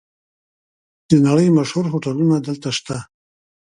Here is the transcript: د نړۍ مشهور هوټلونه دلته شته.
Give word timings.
د 1.09 1.11
نړۍ 1.27 1.47
مشهور 1.57 1.85
هوټلونه 1.89 2.35
دلته 2.47 2.69
شته. 2.77 2.97